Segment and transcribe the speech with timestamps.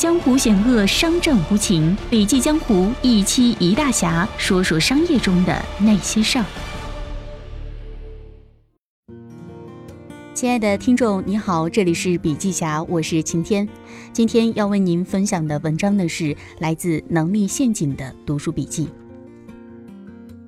[0.00, 1.94] 江湖险恶，商战无情。
[2.08, 6.44] 笔记江湖一期一大侠，说说商业中的那些事儿。
[10.32, 13.68] 亲爱的听众，你好，这里是笔记侠，我是晴天。
[14.10, 18.88] 今天要为您分享的文章呢，是来自《能力陷阱》的读书笔记。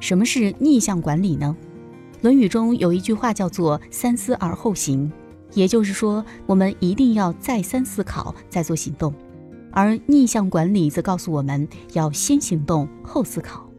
[0.00, 1.56] 什么是逆向管理呢？
[2.20, 5.12] 《论语》中有一句话叫做“三思而后行”，
[5.54, 9.14] 也就是说，我们一定要再三思考，再做行动。
[9.76, 13.70] 而逆向管理则告诉我们要先行动后思考。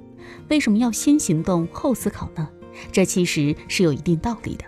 [0.47, 2.47] 为什么要先行动后思考呢？
[2.91, 4.65] 这其实是有一定道理的。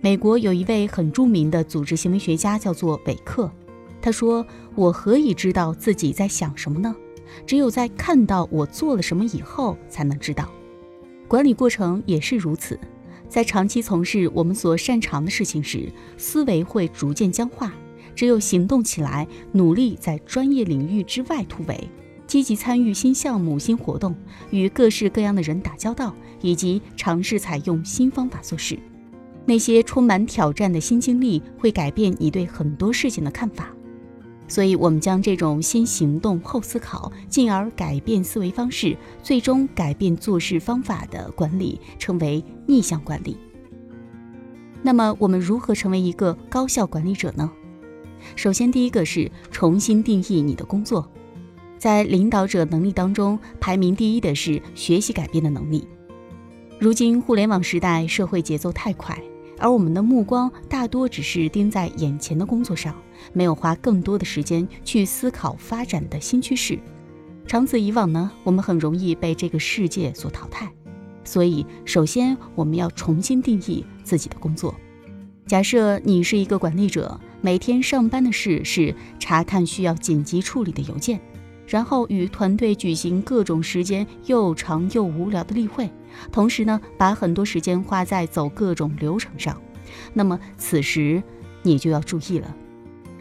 [0.00, 3.48] 美国有一位很著名的组织行为学家，叫做韦克。
[4.02, 6.96] 他说：“我何以知道自己在想什么呢？
[7.46, 10.50] 只有在看到我做了什么以后，才能知道。
[11.28, 12.76] 管理过程也是如此。
[13.28, 17.72] 在长期从事我们所擅长的事情时，思维会逐渐僵化。”
[18.20, 21.88] 只有行动起来，努力在专业领域之外突围，
[22.26, 24.14] 积极参与新项目、新活动，
[24.50, 28.78] 与各式各样的人打交道，以及尝试采用新方法做事，
[29.46, 33.70] 那些充满挑战的新经历会改变你对很多事情的看法。
[34.46, 43.38] 所以，我们将这种先行动后思考，进而改变思维方式，最终改变做事方法的管理，称为逆向管理。
[44.82, 47.50] 那么，我们如何成为一个高效管理者呢？
[48.36, 51.10] 首先，第一个是重新定义你的工作。
[51.78, 55.86] 在领导者能力当中，排名第一的是学习改变的能力。
[56.78, 59.18] 如今互联网时代，社会节奏太快，
[59.58, 62.94] 而我们的目光大多只是盯在眼前的工作上，
[63.32, 66.78] 没有花更多的时间去思考发展的新趋势。
[67.46, 70.70] 长此以往呢，我们很容易被这个世界所淘汰。
[71.24, 74.74] 所以，首先我们要重新定义自己的工作。
[75.50, 77.18] 假设你是一个管理者。
[77.40, 81.20] 每天上班的事是查看需要紧急处理的邮件，
[81.66, 85.90] 然后与团队举行各种时间又长又无聊的例会，
[86.30, 89.60] 同时呢，把很多时间花在走各种流程上。
[90.12, 91.20] 那么此时
[91.64, 92.54] 你就要注意了，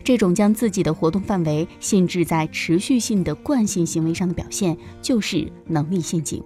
[0.04, 6.44] 这种将自己的活动范围限制在持续性的惯性行为上的表现，就是能力陷阱。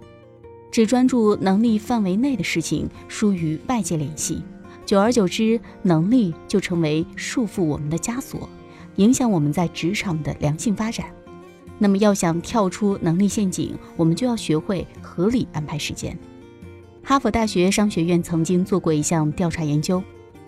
[0.72, 4.42] 只专注能力范围内的事情，疏于外界联系。
[4.94, 8.48] 久而久之，能力就成为束缚我们的枷锁，
[8.98, 11.08] 影响我们在职场的良性发展。
[11.80, 16.16] 那么，要想跳出能力陷阱，我们就要学会合理安排时间。
[17.02, 20.00] 哈佛大学商学院曾经做过一项调查研究，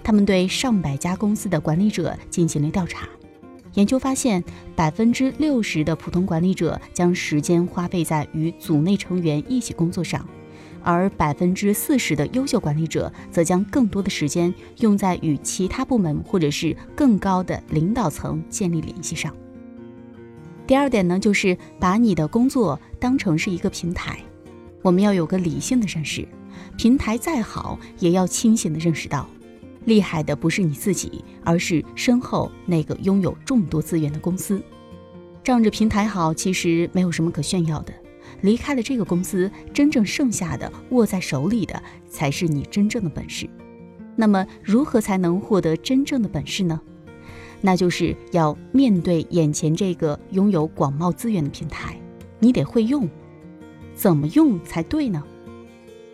[0.04, 3.10] 他们对上百家公司的管理者进行了调查。
[3.74, 4.44] 研究发现，
[4.76, 10.24] 百分之六十的普通管理者将时间花费在与组内成员一起工作上。
[10.86, 19.36] 而百分之四十的优秀管理者则将更多的时间用在与其他部门或者是更高的领导层建立联系上。
[20.68, 24.20] 第二点呢，就是把你的工作当成是一个平台，
[24.84, 26.28] 我们要有个理性的认识，
[26.78, 29.28] 平台再好也要清醒的认识到，
[29.86, 34.62] 厉害的不是你自己，而是身后那个拥有众多资源的公司。
[35.44, 37.94] 仗着平台好，其实没有什么可炫耀的。
[38.42, 43.50] 离开了这个公司，真正剩下的握在手里的才是你真正的本事。
[44.16, 46.80] 那么，如何才能获得真正的本事呢？
[47.62, 52.00] 那就是要面对眼前这个拥有广袤资源的平台，
[52.40, 53.10] 你得会用，
[53.96, 55.24] 怎么用才对呢？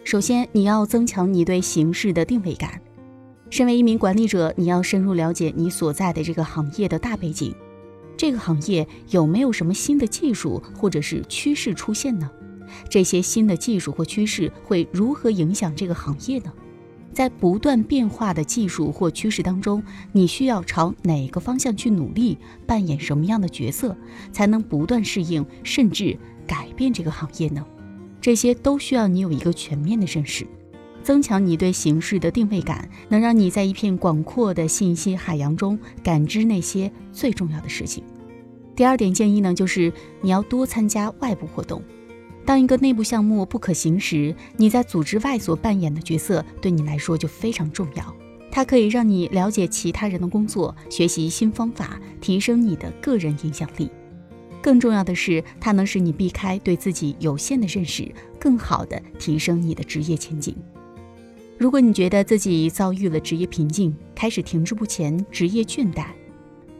[0.03, 2.81] 首先，你要增强你对形势的定位感。
[3.49, 7.53] 身为一名管理者，你要深入了解你所在的这个行业的大背景。
[8.21, 12.29] 这个行业有没有什么新的技术或者是趋势出现呢？
[12.87, 16.53] 这些新的技术或趋势会如何影响这个行业呢？
[17.11, 22.37] 在不断变化的技术或趋势当中，你需要朝哪个方向去努力，
[22.67, 23.97] 扮演什么样的角色，
[24.31, 26.15] 才能不断适应甚至
[26.45, 27.65] 改变这个行业呢？
[28.21, 30.45] 这些都需要你有一个全面的认识，
[31.03, 38.03] 增强你对形势的定位感，能让你在一片广阔的信息海洋中感知那些最重要的事情。
[38.75, 41.81] 第二点建议呢，就是你要多参加外部活动。
[42.45, 48.15] 当一个内部项目不可行时，你在组织外所扮演的角色对你来说就非常重要。
[48.49, 53.89] 它可以让你了解其他人的工作，学习新方法，提升你的个人影响力。
[54.61, 60.55] 更重要的是，它能使你避开对自己有限的认识，更好的提升你的职业前景。
[61.61, 66.05] 如果你觉得自己遭遇了职业瓶颈，开始停滞不前，职业倦怠。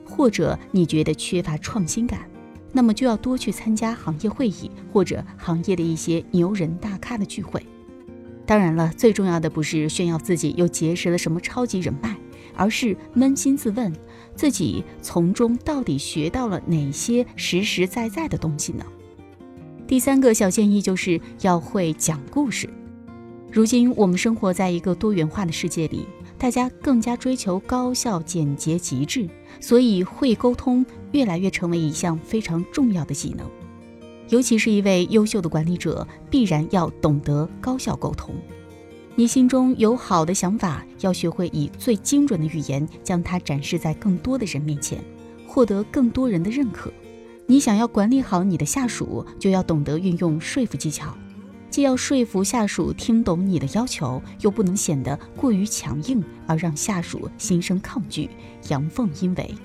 [0.04, 2.28] 或者你觉得缺乏创新感，
[2.72, 7.64] 那么就要多去参加行业会议或者行业的一些牛人大咖的聚会。
[8.44, 12.18] 当然了，最重要的不是炫耀自己又结识了什么超级人脉，
[12.56, 13.94] 而是扪心自问，
[14.36, 18.84] 自己从中到底学到了哪些实实在在的东西呢？
[19.86, 22.68] 第三个小建议就是要会讲故事。
[23.52, 26.08] 如今我们生活在一个多元化的世界里，
[26.38, 29.28] 大家更加追求高效、简洁、极致，
[29.60, 33.46] 所以会沟通越来越成为一项非常重要的技能。
[34.30, 38.34] 尤其是一位优秀的管理者，必然要懂得高效沟通。
[39.16, 45.04] 你心中有好的想法，要学会以最精准的语言将它展示在更多的人面前，
[45.46, 46.90] 获得更多人的认可。
[47.46, 51.14] 你想要管理好你的下属，就要懂得运用说服技巧，
[51.72, 58.30] 既要说服下属听懂你的要求，又不能显得过于强硬而让下属心生抗拒，
[58.68, 59.56] 阳奉阴违。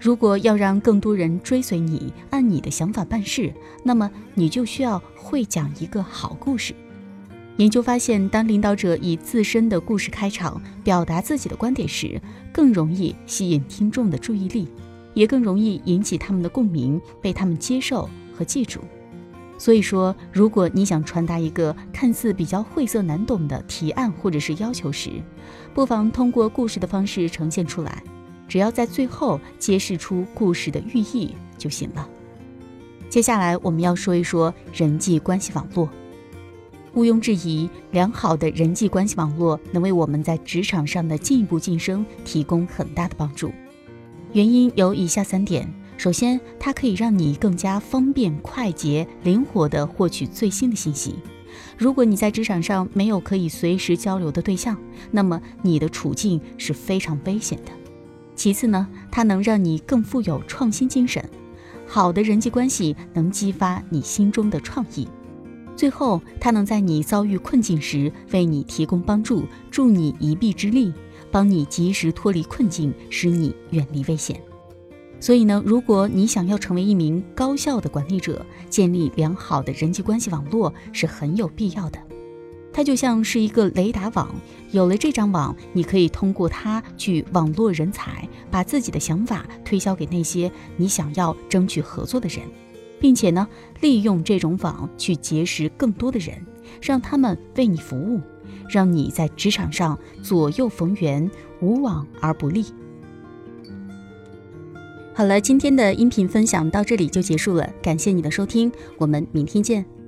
[0.00, 3.52] 如果要让更多人追随你，按你的想法办事，
[3.84, 6.74] 那么你就需要会讲一个好故事。
[7.58, 12.18] 研究发现，当领导者以自身的故事开场，表达自己的观点时，
[12.50, 14.66] 更容易吸引听众的注意力，
[15.12, 18.80] 也更容易引起他们的共鸣，被他们接受和记住。
[19.62, 25.22] 所以说，如果你想传达一个看似比较晦涩难懂的提案或者是要求时，
[25.72, 28.02] 不妨通过故事的方式呈现出来。
[28.48, 32.08] 只要在最后揭示出故事的寓意就行了。
[33.08, 35.88] 接下来我们要说一说人际关系网络。
[36.94, 43.52] 毋庸置疑，良好的人际关系网络能为我们在职场上的进一步晋升提供很大的帮助。
[44.32, 51.14] 原因有以下三点：首先，它可以让你更加方便、快捷、灵活地获取最新的信息。
[51.78, 54.76] 如果你在职场上没有可以随时交流的对象，
[55.10, 57.70] 那么你的处境是非常危险的。
[58.34, 61.22] 其次呢，它能让你更富有创新精神。
[61.86, 65.06] 好的人际关系能激发你心中的创意。
[65.76, 70.92] 最后，它能在你遭遇困境时为你提供帮助，助你一臂之力，
[71.30, 74.40] 帮你及时脱离困境，使你远离危险。
[75.22, 81.98] 所以呢，如果你想要成为一名高效的管理者，建立良好的人际关系网络是很有必要的。
[82.72, 84.34] 它就像是一个雷达网，
[84.72, 92.40] 有了这张网，你可以通过它去网络人才，把自己的想法推销给那些你想要争取合作的人，
[92.98, 93.46] 并且呢，
[93.80, 96.34] 利用这种网去结识更多的人，
[96.80, 98.20] 让他们为你服务，
[98.68, 101.30] 让你在职场上左右逢源，
[101.60, 102.66] 无往而不利。
[105.14, 110.01] 好了，今天的音频分享到这里就结束了，感谢你的收听，我们明天见。